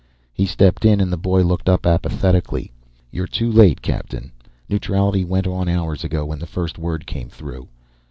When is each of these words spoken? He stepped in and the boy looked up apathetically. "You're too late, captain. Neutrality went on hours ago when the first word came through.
He 0.33 0.47
stepped 0.47 0.83
in 0.83 0.99
and 0.99 1.13
the 1.13 1.15
boy 1.15 1.43
looked 1.43 1.69
up 1.69 1.85
apathetically. 1.85 2.71
"You're 3.11 3.27
too 3.27 3.51
late, 3.51 3.83
captain. 3.83 4.31
Neutrality 4.67 5.23
went 5.23 5.45
on 5.45 5.69
hours 5.69 6.03
ago 6.03 6.25
when 6.25 6.39
the 6.39 6.47
first 6.47 6.79
word 6.79 7.05
came 7.05 7.29
through. 7.29 7.67